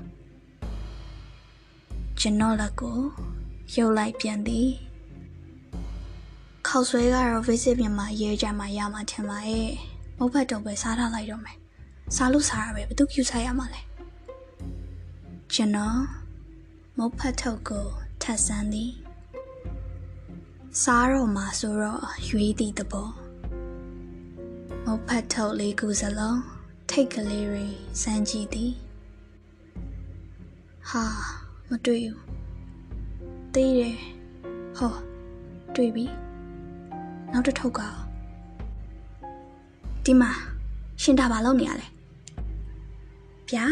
[2.20, 2.98] ကျွန်တော်လက်ကို
[3.76, 4.68] ရုပ်လိုက်ပြန်သည်
[6.66, 9.70] ခေါက်ဆွဲကတော့ visit ပြန်မှာရေးကြမှာရမှာထင်ပါရဲ့
[10.18, 11.56] မုတ်ဖတ်တုံပဲစားထားလိုက်တော့မယ်
[12.16, 13.82] စားလို့စားရပဲဘသူကျူစားရမှာလဲ
[15.52, 15.98] ကျွန်တော်
[16.98, 17.86] မုတ်ဖတ်ထုတ်ကို
[18.22, 18.92] ထပ်ဆန်းသည်
[20.82, 23.08] စားတော့မှာဆိုတော့ရွေးသည့်တဘော
[24.90, 26.40] မုတ်ဖတ်ထုတ်လေးခုစလုံး
[26.90, 27.66] ထိတ်ကလေးတွေ
[28.02, 28.72] စမ်းကြည့်သည်
[30.90, 31.04] ဟာ
[31.68, 32.22] မတွေ့ဘူး
[33.54, 33.98] သေးတယ်
[34.76, 34.94] ဟော
[35.74, 36.04] တွေ့ပြီ
[37.32, 37.80] နောက်တစ်ထုပ်က
[40.04, 40.30] ဒီမှာ
[41.02, 41.88] ရှင်ဒါဘာလုပ်နေရလဲ
[43.50, 43.64] ဗျာ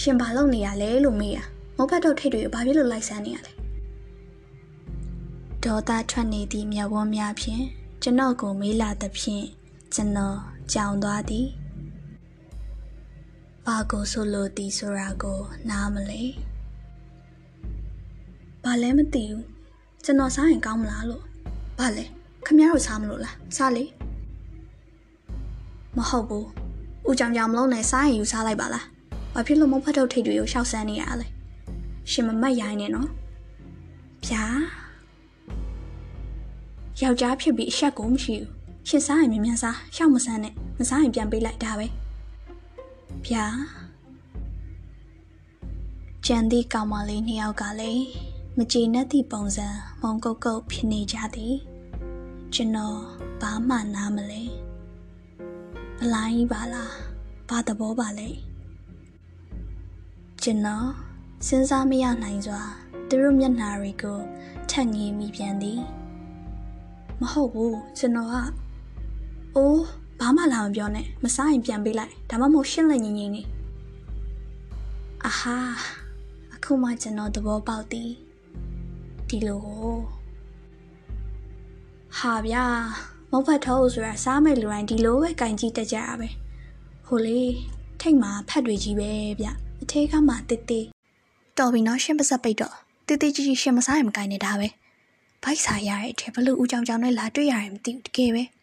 [0.00, 1.38] ရှင်ဘာလုပ်နေရလဲလို့မေးရ
[1.76, 3.52] မုတ်ဖတ်တော့ထိတ်တွေဘာဖြစ်လို့လိုက်ဆန်းနေရလဲ
[5.64, 7.64] ဒေါသထွက်နေသည့်မျက်ဝန်းများဖြင့်
[8.02, 9.46] ကျွန်တော်ကိုမေးလာသဖြင့်
[9.94, 10.36] ကျွန်တော်
[10.72, 11.46] ကြောင်သွားသည်
[13.66, 15.38] ဘာကိုဆိုလိုသည်ဆိုတာကို
[15.70, 16.22] နားမလဲ
[18.64, 19.44] ဘာလဲမသိဘူး
[20.04, 21.24] ကျွန်တော်စားရင်ကောင်းမလားလို့
[21.78, 22.04] ဘာလဲ
[22.46, 23.84] ခမရတို့စားမလို့လားစားလေ
[25.96, 26.46] မဟုတ်ဘူး
[27.08, 28.86] ဦးကြောင်ကြောင်မလုံးနဲ့စားရင်ယူစားလိုက်ပါလား
[29.34, 31.26] ဘာဖြစ်လို့မဖတ်ထုတ်ထိတ်တွေကိုရှောက်ဆန်းနေရလဲ
[32.10, 33.08] ရှင်မမတ်ရိုင်းနေနော်
[34.26, 34.44] ဗျာ
[37.02, 38.59] ယောက်ျားဖြစ်ပြီးအဆက်ကိုမရှိဘူး
[38.92, 41.86] ရှင်စားရင်မြန်မြန်စားရှောက်မဆန်းနဲ့မစားရင်ပြန်ပေးလိုက်ဒါပဲ
[43.26, 43.46] ဗျာ
[46.26, 48.04] ကျန်သည့်ကောင်မလေးနှစ်ယောက်ကလည်း
[48.56, 49.68] မကြေနပ်သည့်ပုံစံ
[50.02, 51.54] မုံကုတ်ကုတ်ဖြစ်နေကြသည်
[52.54, 52.98] ကျွန်တော်
[53.40, 54.42] ဘာမှနားမလဲ
[56.02, 56.92] အလိုင်းပါလား
[57.48, 58.28] ဘာသဘောပါလဲ
[60.42, 60.88] ကျွန်တော်
[61.46, 62.62] စဉ်းစားမရနိုင်စွာ
[63.08, 64.20] သူတို့မျက်နှာတွေကို
[64.70, 65.80] ထက်ငေးမိပြန်သည်
[67.20, 68.36] မဟုတ်ဘူးကျွန်တော်က
[69.56, 69.82] အိုး
[70.20, 73.42] ဘာမှလာမပြောနဲ့မစားရင်ပြန်ပေးလိုက်ဒါမှမဟုတ်ရှင်းလိုက်ငင်းငင်းနေ
[75.24, 75.56] အာဟာ
[76.54, 78.10] အခုမှကျွန်တော်သဘောပေါက်သည်
[79.28, 79.96] ဒီလိုကို
[82.18, 82.64] ဟာဗျာ
[83.30, 86.28] မုတ်ဖတ်ထုတ်ဆိုတာစားမဲ့လူတိုင်းဒီလိုပဲကင်ကြည့်တတ်ကြရပဲ
[87.06, 87.40] ဟိုလေ
[88.00, 89.10] ထိတ်မှာဖတ်တွေကြီးပဲ
[89.40, 89.46] ဗျ
[89.82, 90.86] အထဲကမှတစ်တစ်
[91.58, 92.74] တော်ပြီနော်ရှင်းပါစပ်ပိတ်တော့
[93.06, 94.68] တစ်တစ်ကြီးကြီးရှင်းမစားရင်မကင်နေတာပဲ
[95.42, 98.59] ဘိုက်စားရတဲ့အထဲဘလို့ဦးကြောင်ကြောင်နဲ့လာတွေ့ရတယ်မသိဘူးတကယ်ပဲခ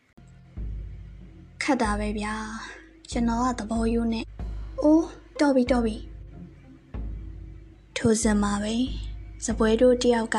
[1.73, 2.35] တ်တာပဲဗျာ
[3.11, 4.21] ကျွန်တော်ကသဘောယူနေ
[4.81, 5.07] အိုး
[5.39, 5.95] တော်ပြီတော်ပြီ
[7.97, 8.75] ထိုစံမှာပဲ
[9.45, 10.37] စပွဲတို့တယောက်က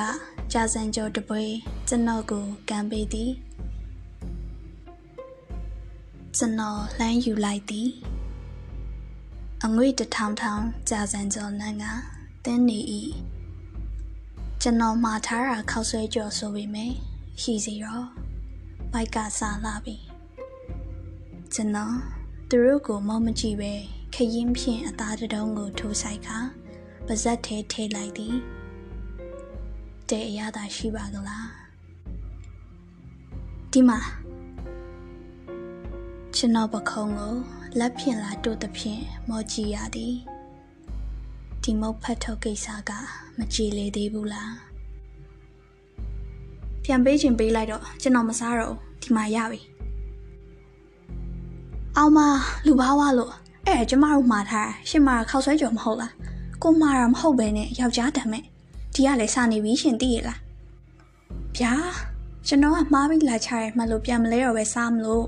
[0.53, 1.43] ကြာစံကျော်တပွဲ
[1.89, 3.33] ကျွန်တော်ကိုကံပေးသည်
[6.37, 7.89] ကျွန်တော်လှမ်းယူလိုက်သည်
[9.65, 11.85] အငွေတထောင်ထောင်ကြာစံကျော်လမ်းက
[12.45, 12.79] တင်းနေ၏
[14.63, 16.95] ကျွန်တော်မှားထားတာခောက်ဆွဲကြော်ဆိုပေမယ့်
[17.43, 18.07] ရှိစီတော့
[18.93, 20.08] ဘိုက်ကစားလာပြီ
[21.55, 21.95] ကျွန်တော်
[22.49, 23.73] သူတို့ကိုမောမကြည့်ပဲ
[24.15, 26.39] ခရင်ဖြင့်အသားတုံးကိုထိုးဆိုင်ခါ
[27.07, 28.35] ပါဇက်ထဲထည့်လိုက်သည်
[30.11, 31.49] တဲ့အရသာရှိပါကလား
[33.73, 34.01] ဒီမှာ
[36.37, 37.35] ကျွန်တော်ပခုံးကို
[37.79, 40.15] လက်ဖြင့်လာတို့သဖြင့်မောကြည့်ရသည်
[41.63, 42.91] ဒီမုတ်ဖတ်ထုတ်ကိစ္စက
[43.39, 44.55] မကြည်လေသေးဘူးလား
[46.85, 49.78] ပြန်ပေးခြင်းပေးလိုက်တော့ကျွန်တော်မစားတော့ဒီမှာရပြီ
[52.01, 52.21] အောင်မ
[52.67, 53.33] လူဘာဝလို့
[53.67, 56.13] အဲ့ကျမတို့မှားထားရှင်မခောက်ဆွဲကြော်မဟုတ်လား
[56.63, 58.45] ကိုမှားတာမဟုတ်ပဲနဲ့ယောက်ျားတမ်းမဲ့
[58.95, 60.39] ဒီကလည်းစနေပြီရှင်သိရလား
[61.57, 61.75] ဗျာ
[62.47, 65.25] ကျွန်တော်ကမှားပြီးလာချရဲမှလို့ပြန်မလဲတော့ပဲစားမလို့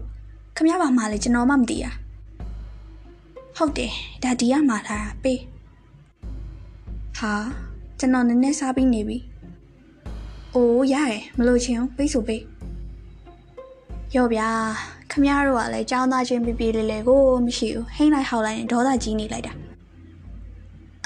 [0.57, 1.87] ခမရပါမှလေကျွန်တော်မှမသိရ
[3.57, 5.41] ဟုတ်တယ်ဒါဒီကမှားထားတာပေး
[7.19, 7.33] ဟာ
[7.99, 9.19] ကျွန်တော်နည်းနည်းစားပြီးနေပြီ
[10.55, 12.43] အိုးရရမလို့ချင်းပေးဆိုပေး
[14.17, 14.51] ရော့ဗျာ
[15.11, 19.55] ခမရတို့ကလည်းចောင်းသားချင်းပြပြလေးလေးကိုမရှိဘူးဟိမ့်လိုက်ဟောက်လိုက်ရင်ဒေါသကြီးနေလိုက်တာ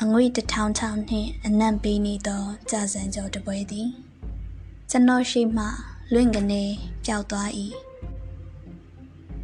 [0.03, 3.89] အငွေတထောင်ထောင်နှင့်အနံ့ပေးနေသောကြာစံကျော်တပွဲသည်
[4.91, 5.65] ကျွန်တော်ရှိမှ
[6.13, 6.65] လွင့်ကနေ
[7.05, 7.51] ပျောက်သွား၏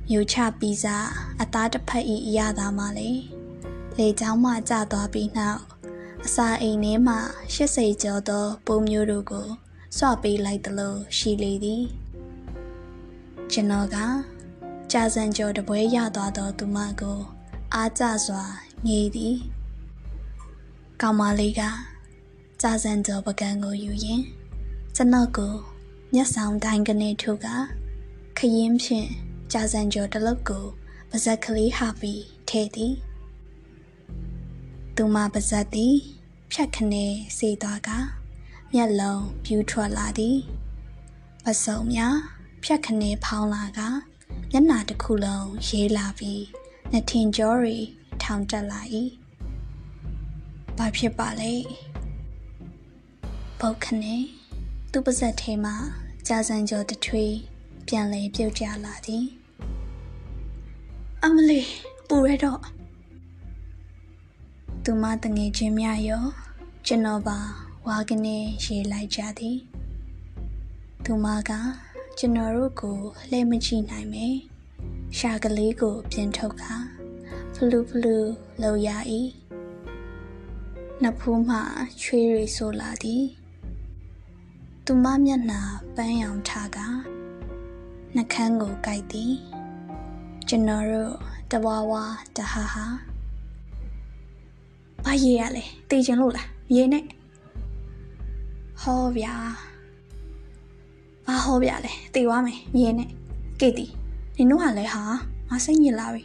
[0.09, 0.97] မြူချပီဇာ
[1.41, 3.11] အသားတစ်ဖက်၏အရသာမှလေ
[3.97, 5.61] လေချောင်းမှကျသွားပြီးနောက်
[6.25, 7.17] အစာအိမ်ထဲမှ
[7.55, 9.47] 80ကျော်သောပုံမျိုးတို့ကို
[9.97, 11.85] စွပေးလိုက်သလိုရှိလေသည်
[13.55, 13.97] ကျွန်တော်က
[14.93, 17.19] ကြာစံကျော်တပွဲရသွားသောသူမကို
[17.75, 18.45] အားကျစွာ
[18.87, 19.37] ငေးသည်
[21.01, 21.63] ကောင်မလေးက
[22.63, 24.23] ကြာစံကျော်ပကံကိုယူရင်
[24.95, 25.55] ကျွန်တော်ကို
[26.13, 27.49] မျက်ဆောင်တိုင်းကနေထုတ်က
[28.39, 29.09] ခရင်ဖြင့်
[29.53, 30.65] ကြာစံကျော်တလုတ်ကို
[31.11, 32.95] ပါဇက်ကလေးဟာပြီးထဲသည်
[34.97, 35.95] သူမပါဇက်သည်
[36.51, 37.05] ဖြတ်ခနဲ
[37.37, 37.91] စေသွားက
[38.73, 40.37] မျက်လုံးပြူးထွက်လာသည်
[41.45, 42.17] ပစုံများ
[42.63, 43.81] ဖြတ်ခနဲဖောင်းလာက
[44.51, 46.45] မျက်နှာတစ်ခုလုံးရေးလာပြီး
[46.93, 47.77] နှထင်ကြောတွေ
[48.23, 48.81] ထောင်တက်လာ၏
[50.79, 51.53] ဘာဖြစ်ပါလဲ
[53.59, 54.15] ပုတ်ခနဲ
[54.93, 55.77] သူ့ပါဇက်ထဲမှာ
[56.27, 57.35] ကြာစံကြောတထွေး
[57.87, 59.25] ပြန်လဲပြုတ်ကြလာသည်
[61.23, 61.61] အမလီ
[62.09, 62.63] ပူရတော့
[64.85, 66.25] သူမတငယ်ချင်းများရော
[66.87, 67.39] ကျွန်တော်ပါ
[67.87, 69.59] ဝါကနေရေးလိုက်ကြသည်
[71.05, 71.51] သူမက
[72.23, 72.99] ကျွန်တော်တို့ကို
[73.31, 74.27] လှည့်မကြည့်နိုင်မေ
[75.17, 76.77] ရှာကလေးကိုပြင်ထုတ်ခါ
[77.55, 78.17] ဖလူဖလူ
[78.63, 78.89] လောက်ရ၏
[81.03, 81.59] နဖူးမှ
[82.03, 83.25] ချွေးရီဆိုလာသည်
[84.85, 85.61] သူမမျက်နှာ
[85.95, 86.79] ပန်းရောင်ထားက
[88.15, 89.33] နှကန်းကိုကြိုက်သည်
[90.49, 91.15] ကျွန်တော်တို့
[91.51, 92.05] တဝါဝါ
[92.37, 92.87] တဟာဟာ
[95.05, 97.05] ဘာရေးရလဲတေးချင်လို့လားရေးနဲ့
[98.81, 99.35] ဟောဗျာ
[101.31, 103.09] ဘာဟောဗျာလဲတေးသွားမယ်မြေနဲ့
[103.61, 103.87] ကေတီ
[104.37, 105.03] နင်တို့ကလည်းဟာ
[105.49, 106.23] ငါစိတ်ညစ်လာပြီ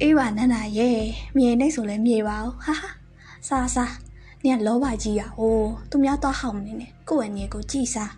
[0.00, 0.98] အေးပါနန္ဒာရဲ့
[1.36, 2.88] မြေနဲ့ဆိုလဲမြေပါဦးဟာဟာ
[3.48, 3.94] စားစား
[4.44, 8.12] နင်ကလောဘကြီးရဟိုးသူများတော့ဟောက်မနေနဲ့ကိုယ့်အငယ်ကိုကြည်စား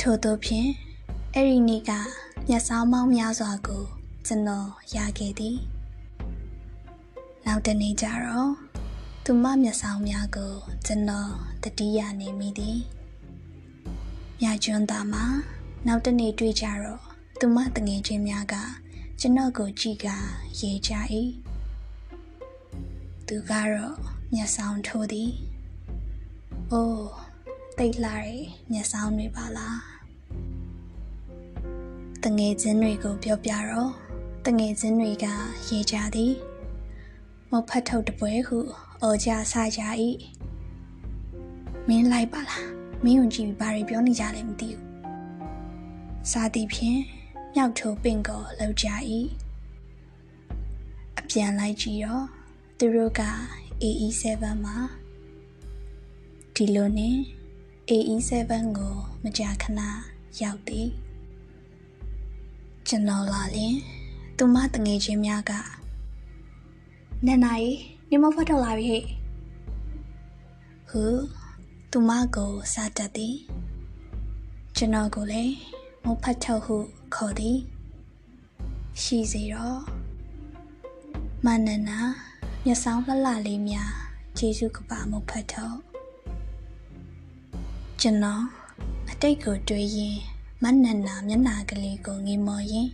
[0.00, 0.68] ထို့သောဖြင့်
[1.34, 1.90] အဲ့ဒီနေ့က
[2.48, 3.84] မျက်စောင်းမောင်းများစွာကို
[4.26, 5.56] ကျွန်တော်ရခဲ့သည်
[7.46, 8.50] နောက်တနေ့ကျတော့
[9.24, 10.52] သူမမျက်စောင်းများကို
[10.86, 11.30] ကျွန်တော်
[11.62, 12.78] တတိယနေမိသည်
[14.44, 15.24] မြကျွန်းသားမှာ
[15.86, 17.02] နောက်တနေ့တွေ့ကြတော့
[17.40, 18.54] သူမတငယ်ချင်းများက
[19.20, 20.06] ကျွန်တော်ကိုကြည့်က
[20.60, 20.92] ရေးကြ၏
[23.26, 23.96] သူကတော့
[24.34, 25.32] မျက်စောင်းထိုးသည်
[26.70, 27.08] အိုး
[27.78, 29.80] တိတ်လာတဲ့မျက်စောင်းတွေပါလား
[32.24, 33.92] တငယ်ချင်းတွေကိုပြောပြတော့
[34.46, 35.26] တငယ်ချင်းတွေက
[35.68, 36.34] ရေးကြသည်
[37.50, 38.58] မဖတ်ထုတ်တပွဲဟု
[39.02, 39.82] အော်ကြဆကြ၏
[41.88, 44.82] မင်းလိုက်ပါလား မင်းုံကြည့်ပြီးဘာတွေပြောနေကြလဲမသိဘူး
[46.30, 47.00] စားသည်ဖြင့်
[47.54, 48.88] မြောက်ထိုးပင်ကိုလောက်ကြ၏
[51.18, 52.26] အပြန်လိုက်ကြည့်တော့
[52.78, 53.22] သူတို့က
[53.82, 54.24] AE7
[54.64, 54.76] မှာ
[56.54, 57.16] ဒီလိုနဲ့
[57.90, 58.32] AE7
[58.78, 59.80] ကိုမကြာခဏ
[60.42, 60.88] ရောက်သည်
[62.88, 63.74] ကျွန်တော်လာရင်
[64.36, 65.52] သူမတငယ်ချင်းများက
[67.26, 67.78] နန္နာကြီး
[68.10, 69.04] နေမဖတ်တော့လာပြီဟဲ့
[70.88, 71.02] ဟု
[71.96, 73.36] သူမကိုစားတတ်သည်
[74.76, 75.54] ကျွန်တော်ကိုလည်း
[76.04, 76.76] မဖတ်ထုတ်ဟု
[77.14, 77.58] ခေါ်သည်
[79.02, 79.80] ရှိစေတော့
[81.44, 81.98] မနန္နာ
[82.64, 83.92] မျက်စောင်းလှလှလေးများ
[84.38, 85.78] ဂျေစုကပါမဖတ်ထုတ်
[88.00, 88.44] ကျွန်တော်
[89.10, 90.16] အတိတ်ကိုတွေးရင်
[90.62, 92.88] မနန္နာမျက်နာကလေးကိုငေမော်ရင်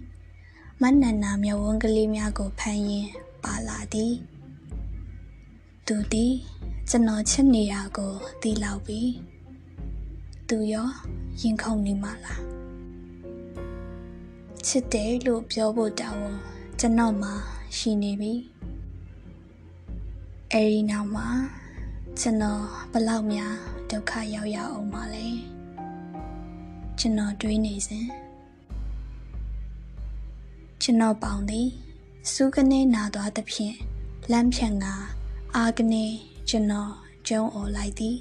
[0.82, 3.08] မနန္နာမျက်ဝန်းကလေးများကိုဖမ်းရင်
[3.44, 4.14] ပါလာသည်
[5.86, 6.34] သူသည်
[6.92, 9.00] ကျွန်တော်ချစ်နေတာကိုသိလောက်ပြီ
[10.48, 10.88] သူရော
[11.40, 12.42] ရင်ခုန်နေမှလား
[14.66, 16.24] ချစ်တယ်လို့ပြောဖို့တောင်း
[16.80, 17.30] ကျွန်တော်မှ
[17.76, 18.32] ရှိနေပြီ
[20.52, 21.28] အဲဒီနောက်မှာ
[22.20, 23.54] ကျွန်တော်ဘလောက်များ
[23.90, 25.26] ဒုက္ခရောက်ရအောင်ပါလဲ
[26.98, 28.06] ကျွန်တော်တွေးနေစဉ်
[30.82, 31.68] ကျွန်တော်ပေါင်သည်
[32.32, 33.76] စူးကနေနာသွားသဖြင့်
[34.30, 34.86] လမ်းဖြန့်က
[35.56, 36.06] အာကနေ
[36.52, 36.92] ကျွန်တော်
[37.28, 38.16] ကျုံអော်လိုက်သည်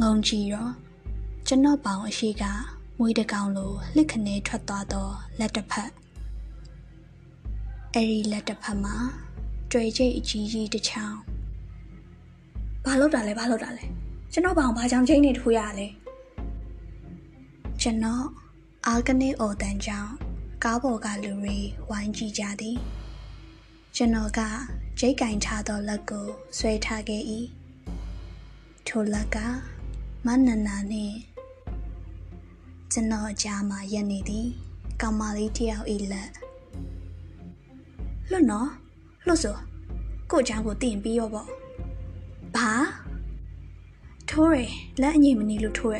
[0.00, 0.72] ငုံကြည့်တော့
[1.46, 2.44] ကျွန်တော်ပေါင်အရှိက
[2.98, 5.90] မွေးတကောင်လိုလှစ်ခနဲထွက်သွားသောလက်တစ်ဖက်
[7.94, 8.96] အဲ့ဒီလက်တစ်ဖက်မှာ
[9.72, 11.18] တွေ့ချိတ်အကြီးကြီးတစ်ချောင်း
[12.84, 13.84] ဘာလို့တာလဲဘာလို့တာလဲ
[14.32, 15.86] ကျွန်တော်ဘောင်ဘာကြောင့်ချင်းနေထိုးရလဲ
[17.80, 18.24] ကျွန်တော်
[18.86, 20.12] အာကနေအော်တန်ကြောင့်
[20.64, 21.56] ကားပေါ်ကလူတွေ
[21.90, 22.76] ဝိုင်းကြည့်ကြသည်
[23.96, 24.40] ကျွန်တော်က
[25.02, 26.26] ဂျိတ်ကင်ထားသောလက်ကို
[26.58, 27.22] ဆွဲထားခဲ့၏
[28.86, 29.36] ထိုလက်က
[30.26, 31.16] မနနာနှင့်
[32.92, 34.48] ကျွန်တော်အကြားမှာရက်နေသည်
[35.00, 36.30] ကောင်မလေးတယောက်၏လက်
[38.30, 38.70] လွတ်နော်
[39.26, 39.56] လွတ်ဆို
[40.30, 41.48] ကို့ချောင်းကိုတင်ပြီးရောပေါ့
[42.56, 42.70] ဘာ
[44.30, 44.58] ထိုးရ
[45.00, 45.98] လက်အငိမ့်မနေလို့ထိုးရ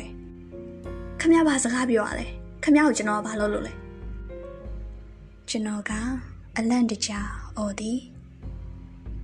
[1.19, 2.25] ခမရဘာစကားပြောရလဲ
[2.63, 3.73] ခမရကိုကျွန်တော်ဘာလုပ်လို့လဲ
[5.49, 5.91] ကျွန်တော်က
[6.57, 7.99] အလန့်တကြားအော်သည်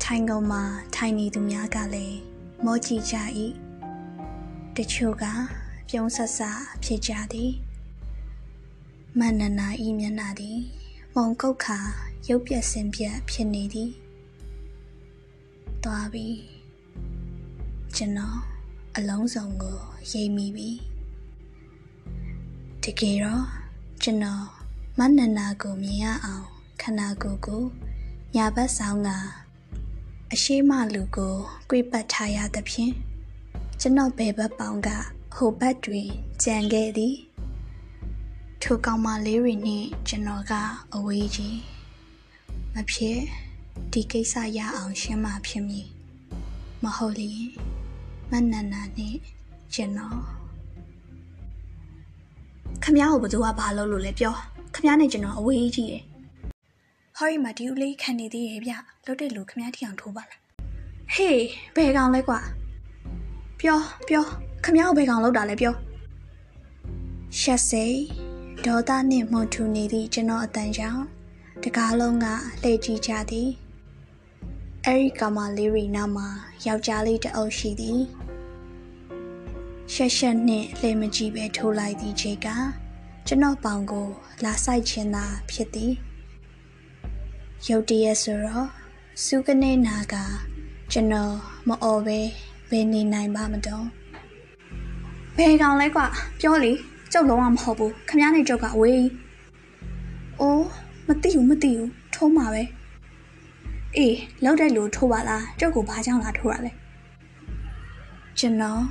[0.10, 0.63] ထိုင်ကုန်မှာ
[0.96, 2.17] ထိုင်နေသူများကလည်း
[2.65, 3.15] မောကြည့်ကြ၏
[4.78, 5.26] တချို့က
[5.89, 6.39] ပြုံးဆက်ဆ
[6.84, 7.52] ဖြစ်ကြသည်
[9.20, 10.60] မန္နနာဤမျက်နှာသည်
[11.15, 11.80] မုံကုတ်ခါ
[12.28, 13.91] ရုပ်ပြက်စင်ပြက်ဖြစ်နေသည်
[15.84, 16.28] သွားပြီ
[17.96, 18.39] ကျွန်တော်
[18.96, 19.78] အလုံးစုံကို
[20.12, 20.70] ရိပ်မိပြီ
[22.84, 23.46] တကယ်တော့
[24.04, 24.46] ကျွန်တော်
[24.98, 26.48] မန္နနာကိုမြင်ရအောင်
[26.82, 27.63] ခန္ဓာကိုယ်ကို
[28.36, 29.12] ညာဘက်ဆောင်က
[30.34, 31.36] အရှိမလူကို
[31.70, 32.94] ကြွေးပတ်ထားရသဖြင့်
[33.80, 34.90] ကျွန်တော်ဘယ်ဘက်ပေါင်းက
[35.36, 36.08] ဟိုဘက်တွင်
[36.44, 37.16] ကြံခဲ့သည်
[38.62, 40.54] ထိုကောင်မလေးတွေနှင့်ကျွန်တော်က
[40.94, 41.60] အဝေးကြီး
[42.74, 43.18] မဖြစ်
[43.92, 45.88] ဒီကိစ္စရအောင်ရှင်းမှဖြစ်မည်
[46.84, 47.32] မဟုတ်လေ
[48.32, 49.18] မနန္နာနှင့်
[49.74, 50.20] ကျွန်တော်
[52.84, 54.36] ခမ ्या ကိုဘသူကဘာလုပ်လို့လဲပြော
[54.76, 56.04] ခမ ्या နဲ့ကျွန်တော်အဝေးကြီးတယ်
[57.19, 58.73] ဟောရီမှာဒီဦးလေးခံနေသေးရဲ့ဗျ
[59.06, 60.39] လွတ်တဲ့လူခမ ्या ထီအောင်ထိုးပါလား
[61.13, 61.43] ဟေး
[61.75, 62.39] ဘယ်ကောင်လဲကွာ
[63.60, 64.25] ပြောပြော
[64.63, 65.73] ခမ ्या ကိုဘယ်ကောင်လောက်တာလဲပြော
[67.39, 67.97] ရှက်စိတ်
[68.65, 71.03] ဒေါသနှင့်မှုန်ထူနေသည့်ကျွန်တော်အတန်ကြောင့်
[71.63, 72.25] တကားလုံးက
[72.62, 73.49] လှည့်ကြည့်ကြသည်
[74.86, 76.27] အဲ့ဒီကောင်မလေးရီနာမှာ
[76.65, 77.99] ယောက်ျားလေးတအုပ်ရှိသည်
[79.93, 82.47] ရှက်ရှက်နှင့်လှည့်မကြည့်ပဲထိုးလိုက်သည့်ချိန်က
[83.27, 84.08] ကျွန်တော်ပေါင်ကို
[84.43, 85.93] လာဆိုင်ခြင်းသာဖြစ်သည်
[87.65, 88.67] ရုတ်တရက်ဆိုတော့
[89.24, 90.15] စုကနေနာက
[90.91, 91.34] ကျွန်တော်
[91.67, 92.20] မအော်ပဲ
[92.70, 93.86] ဘယ်နေနိုင်ပါမတော့
[95.38, 96.02] ဘယ်ကောင်လဲကွ
[96.41, 96.72] ပြောလေ
[97.12, 99.08] ကျုပ်လုံးဝမဟုတ်ဘူးခမည်းနဲ့ကျုပ်ကအဝေး
[100.39, 100.65] အိုး
[101.08, 102.63] မသိဘူးမသိဘူးထိုးမှာပဲ
[103.98, 106.72] အေးလောက်တဲ့လူထိုးပါလားကျုပ်ကိုဘာကြောင့်လာထိုးရလဲ
[108.39, 108.82] ကျွန်တော်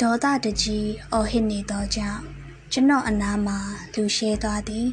[0.00, 2.22] ဒေါသတကြီးအော်ဟစ်နေတော့ကြောင့်
[2.72, 3.58] ကျွန်တော်အနားမှာ
[3.94, 4.86] လူရှဲသွားသည်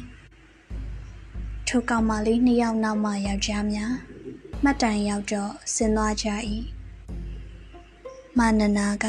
[1.76, 3.94] ထိုကောင်မလေးနှစ်ယောက်နောက်မှယောက်ျားများ
[4.62, 6.28] မှတ်တိုင်ရောက်တော့ဆင်းသွားကြ၏
[8.38, 9.06] မနနာက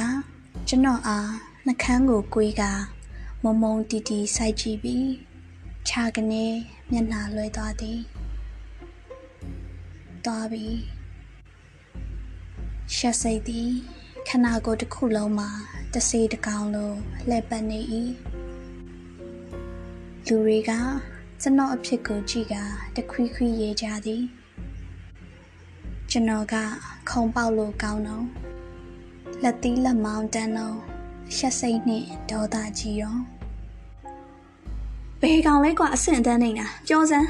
[0.68, 1.30] ကျွန်တော်အား
[1.66, 2.64] နှကန်းကိုကွေးက
[3.44, 5.10] မုံမုံတီတီစိုက်ကြည့်ပြီး
[5.88, 6.46] ခြာကနေ
[6.92, 8.00] မျက်နှာလွှဲသွားသည်
[10.26, 10.68] သွားပြီ
[12.96, 13.72] ရှက်စိတ်သည်
[14.28, 15.50] ခနာကိုယ်တစ်ခုလုံးမှာ
[15.94, 16.92] တစေတကောင်လို
[17.28, 17.80] လှည့်ပတ်နေ၏
[20.28, 20.74] လူတွေက
[21.48, 22.56] ကျွန်တော်အဖြစ်ကိုကြည့်က
[22.96, 24.24] တခွီးခွီးရေးကြသည်
[26.12, 26.56] ကျွန်တော်က
[27.10, 28.26] ခုံပေါက်လို့ကောင်းတော့
[29.44, 30.78] လက်သီးလက်မောင်းတန်းတော့
[31.36, 33.18] ရှက်စိတ်နှင့်ဒေါသကြီးရော
[35.22, 37.30] ဘယ်ကောင်လဲကွာအဆင့်တန်းနေတာပြောစမ်း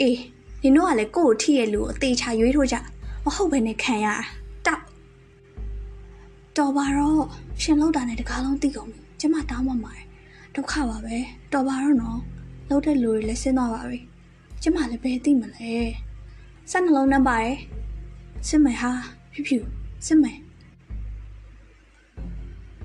[0.00, 0.18] အေး
[0.62, 2.76] နင်တို့ကလည်းကိုယ့်ကိုထိရဲ့လူကိုအသေးချာရွေးထိုးကြ
[3.24, 4.16] မဟုတ်ဘဲနဲ့ခံရတာ
[4.66, 4.82] တောက်
[6.56, 7.24] တော်ပါတော့
[7.62, 9.92] ရှင်လောက်တာနဲ့တကားလုံးသိကုန်ပြီကျမတောင်းမှမှာ
[10.54, 11.16] ဒုက္ခပါပဲ
[11.52, 12.20] တော်ပါတော့နော်
[12.68, 14.00] လောက်တဲ့လူတွေလည်းဆင်းသွားပါပြီ
[14.62, 15.72] ကျမလည်းဘယ်သိမလဲ
[16.70, 17.58] စက်နှလုံးနှမ်းပါတယ်
[18.48, 18.92] စစ်မယ်ဟာ
[19.32, 19.58] ဖြူဖြူ
[20.06, 20.38] စစ်မယ်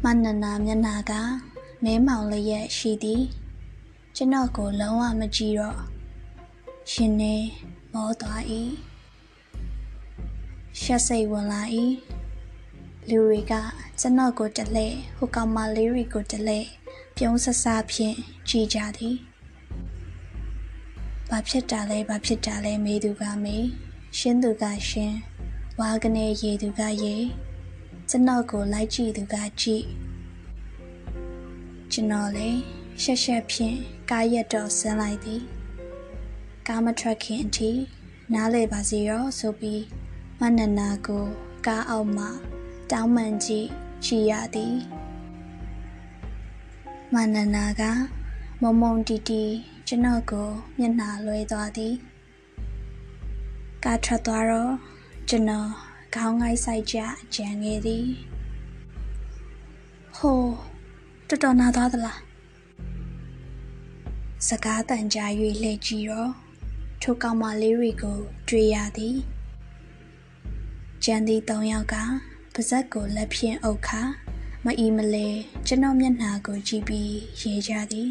[0.03, 1.13] မန္နနာမျက်နာက
[1.83, 3.23] မဲမောင်လျက်ရှိသည်
[4.15, 5.79] ကျွန်တော်ကိုလုံးဝမကြည့်တော့
[6.91, 7.35] ရှင်နေ
[7.93, 8.41] မောသွား၏
[10.81, 11.61] ရှက်စိတ်ဝင်လာ၏
[13.09, 13.53] လူတွေက
[13.99, 14.87] ကျွန်တော်ကိုတလဲ
[15.17, 16.59] ဟိုကောင်မလေးတွေကိုတလဲ
[17.15, 18.15] ပြုံးဆဆဖြင့်
[18.49, 19.28] ကြည်ကြသည်
[21.29, 23.65] ဘာဖြစ်တာလဲဘာဖြစ်တာလဲမေးသူကမေး
[24.17, 25.17] ရှင်းသူကရှင်း
[25.79, 27.15] ဝါကနေရေသူကရေ
[28.09, 29.85] ကျွန်တော်ကိုလိုက်ကြည့်သူကကြည့်
[31.91, 32.59] ကျွန်တော်လည်း
[33.01, 33.77] ရှက်ရှက်ဖြင့်
[34.09, 35.41] ကားရက်တော်ဆင်းလိုက်သည်
[36.67, 37.71] ကားမထွက်ခင်အထိ
[38.33, 39.83] နားလေပါစီရောဆိုပြီး
[40.39, 41.25] မနနာကို
[41.65, 42.25] ကားအောက်မှ
[42.91, 43.67] တောင်းပန်ကြည့်
[44.05, 44.75] ချီရသည်
[47.13, 47.83] မနနာက
[48.61, 49.43] မုံမုံတီတီ
[49.91, 51.95] ကျွန်တော်ကိုမျက်နှာလွှဲသွားသည်
[53.83, 54.73] ကားထွက်သွားတော့
[55.29, 55.69] ကျွန်တော်
[56.15, 56.97] ခေါင်းငိုက်ဆိုင်ကြ
[57.35, 58.05] ကြံခဲ့သည်
[60.17, 60.41] ဟို
[61.27, 62.19] တော်တော်နာသွားသလား
[64.47, 65.25] စကားတန်ကြာ၍
[65.61, 66.31] လှည့်ကြည့်တော့
[67.01, 69.17] ထိုကောင်မလေးတွေကို တွေ့ရသည်
[71.03, 71.95] ကျန်သည့်၃ယောက်က
[72.53, 74.01] ပါဇက်ကိုလက်ဖြင့်အုပ်ခါ
[74.65, 75.27] မအီမလဲ
[75.67, 78.09] ကျွန်တော်မျက်နှာကိုကြည့်ပြီးရေကြသည်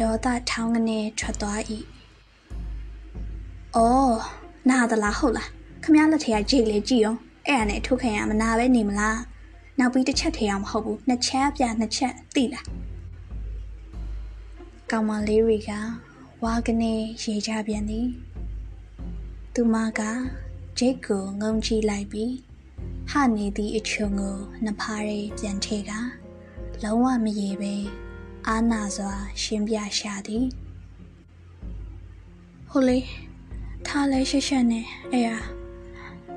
[0.00, 1.60] ဒေါသထောင်းကနေထွက်သွား၏
[3.76, 4.16] အော်
[4.70, 5.48] နာသလားဟုတ်လား
[5.82, 9.20] ခမရလက်ထက်ကကြိတ်လေကြည့်ရောအဲ့ဒါနဲ့ထုတ်ခံရမနာပဲနေမလား
[9.78, 12.66] နောက်ပြီးတစ်ချက်ထဲအောင်မဟုတ်ဘူးနှစ်ချက်ပြနှစ်ချက်သိလား
[14.90, 15.70] ကောင်မလေးတွေက
[16.44, 18.08] ဝါကနေရေချပြန်သည်
[19.54, 20.00] သူမက
[20.78, 22.32] ဂျိတ်ကိုငုံကြည့်လိုက်ပြီး
[23.10, 25.92] ဟနေသည့်အချုံကိုနှဖားရဲပြန်ထဲက
[26.82, 27.74] လုံးဝမရေပဲ
[28.48, 30.46] အာနာစွာ ရှင်းပြရှာသည်
[32.70, 32.98] ဟိုလေ
[33.86, 35.30] ထားလဲရှက်ရှက်နဲ့အဲ့ရ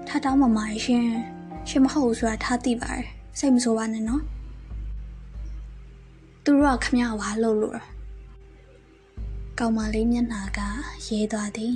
[0.08, 1.06] ထားတောင်းမမရှင်
[1.69, 3.06] ရှင်မဟုတ်ဘူးဆိုတာထားသိပါတယ်
[3.39, 4.24] စိတ်မဆိုးပါနဲ့နော်
[6.43, 7.80] သူတို့ကခမရဝါလို့လို့
[9.60, 10.60] ကောင်မလေးမျက်နှာက
[11.08, 11.76] ရေးသွားသည်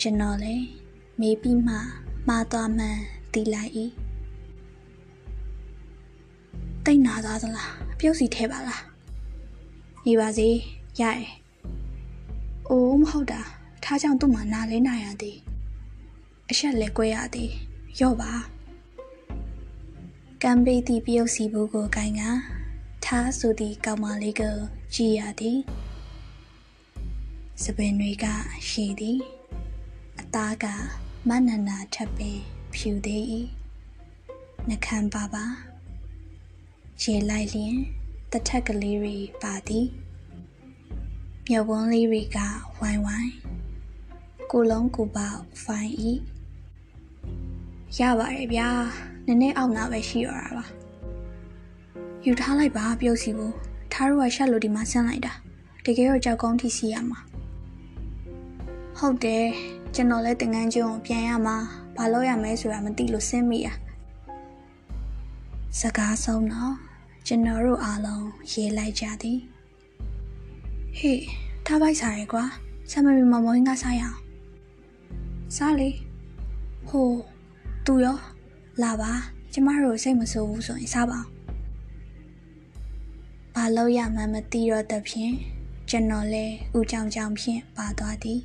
[0.00, 0.64] ကျွန်တော်လည်း
[1.20, 1.74] မေးပြီးမှ
[2.28, 2.98] မှားသွားမှန်
[3.32, 3.70] သိလိုက်၏
[6.84, 8.95] တိတ်နာသွားသလားပြုတ်စီထဲပါလား
[10.08, 10.48] နေပါစေ
[11.00, 11.22] ရရ
[12.68, 13.40] အိုးမဟုတ်တာ
[13.82, 15.38] ထားကြောင့်သူ့မှာနာလဲနာရသည်
[16.50, 17.50] အဆက်လဲကွဲရသည်
[18.00, 18.32] ရော့ပါ
[20.42, 22.22] ကံပေးသည့်ပြုတ်စီဘူးကိုကိုင်က
[23.04, 24.56] ထားဆိုသည့်ကောင်မလေးကို
[24.94, 25.58] ကြည်ရသည်
[27.62, 28.26] စပင်တွေက
[28.68, 29.18] ရှည်သည်
[30.20, 30.64] အသားက
[31.28, 32.38] မနနာထပ်ပင်
[32.74, 33.22] ဖြူသေး၏
[34.68, 35.44] နှခမ်းပါပါ
[37.02, 37.76] ရေလိုက်လျင်
[38.32, 39.86] တထက်ကလေးတွေပါသည်
[41.48, 42.38] မြုပ်ဝန်းလေးတွေက
[42.78, 43.32] ဝိုင်းဝိုင်း
[44.50, 45.32] ကိုလုံးကိုပေါ
[45.64, 46.10] ဖိုင်ဤ
[47.98, 48.68] ရပါတယ်ဗျာ
[49.26, 50.66] နည်းနည်းအောက်နာပဲရှိရတာပါ
[52.24, 53.54] ယူထားလိုက်ပါပြုတ်စီဘူး
[53.92, 55.32] ထားတော့ရှက်လို့ဒီမှာဆန်းလိုက်တာ
[55.84, 57.20] တကယ်တော့ကြောက်ကောင်းထိစီရမှာ
[58.98, 59.46] ဟုတ်တယ်
[59.94, 61.56] ကျွန်တော်လည်းတင်ငန်းကျွန်းကိုပြန်ရမှာ
[61.96, 63.68] ဘာလို့ရမလဲဆိုတာမသိလို့စဉ်းမိရ
[65.80, 66.85] စကားဆုံးတော့
[67.28, 69.38] ကျွန်တော်တို့အားလုံးရေးလိုက်ကြသည်
[70.98, 71.22] ဟေး
[71.66, 72.44] ထားပိုက်စားရယ်ကွာ
[72.90, 74.18] ဆမ်မမီမမောင်းကစားရအောင်
[75.56, 75.90] စားလေ
[76.88, 77.08] ဟို
[77.86, 78.18] သူရော
[78.82, 79.12] လာပါ
[79.52, 81.30] ကျမတို့စိတ်မဆိုးဘူးဆိုရင်စားပါအောင်
[83.54, 85.32] ဘာလို့ရမှန်းမသိတော့တဲ့ဖြင့်
[85.90, 86.44] ကျွန်တော်လဲ
[86.76, 88.40] ဦးကြောင်ကြောင်ဖြင့်ပါသွားသည်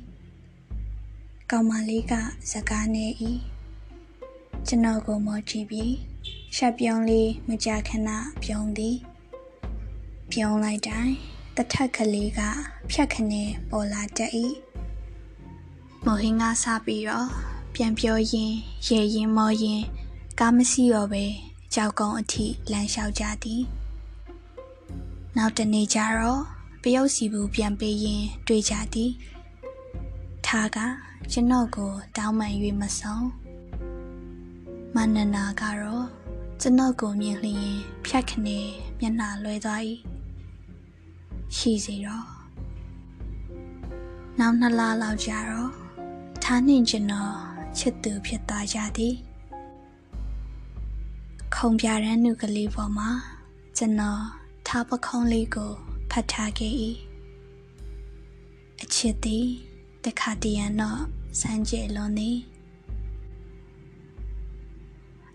[1.50, 2.12] ကောင်မလေးက
[2.50, 3.06] စကားနေ၏
[4.66, 5.92] ကျွန်တော်ကိုမောကြည့်ပြီး
[6.56, 8.08] ရှက်ပြုံးလေးမကြခဏ
[8.42, 8.96] ပြုံးသည်
[10.32, 11.14] ပြုံးလိုက်တိုင်း
[11.56, 12.40] တထက်ကလေးက
[12.90, 14.32] ဖြတ်ခနဲ့ပေါ်လာတတ်၏
[16.04, 17.28] မော်ဟင်းကစပြီးတော့
[17.74, 19.82] ပြန်ပြောရင်းရေရင်မော်ရင်
[20.40, 21.24] ကားမရှိတော့ပဲ
[21.74, 23.62] ကြောက်ကုန်းအထိလမ်းလျှောက်ကြသည်
[25.36, 26.42] နောက်တနေ့ကျတော့
[26.82, 29.10] ပယုတ်စီဘူးပြန်ပေးရင်တွေ့ကြသည်
[30.46, 30.78] ထားက
[31.32, 33.26] ကျွန်တော်ကိုတောင်းပန်၍မဆုံး
[34.94, 36.21] မနနာကတော့
[36.64, 37.72] ကျွန်တော်ကိုမြင်လျင်
[38.04, 38.58] ဖြတ်ခနေ
[38.98, 39.80] မျက်နှာလွှဲသွား၏
[41.56, 42.26] ရှိစီတော့
[44.38, 45.70] နောက်နှစ်လလောက်ကြာတော့
[46.42, 47.34] ထားနှင့်ကျွန်တော်
[47.78, 49.14] ချစ်သူဖြစ်သွားကြသည်
[51.54, 53.10] ခုံပြရန်နုကလေးပေါ်မှာ
[53.76, 54.22] ကျွန်တော်
[54.66, 55.72] ထားပခုံးလေးကို
[56.10, 56.72] ဖတ်ထားခဲ့၏
[58.82, 59.46] အချစ်သည်
[60.04, 61.00] တခါတရံတော့
[61.40, 62.38] စမ်းကြဲလွန်သည်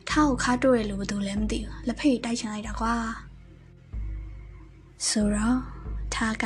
[0.09, 2.95] ထားကိုခါတွေ့ရလို့ဘာလို့လဲမသိဘူးလက်ဖေးတိုက်ချင်လိုက်တာကွာ
[5.07, 5.57] ဆိုတော့
[6.13, 6.45] ထားက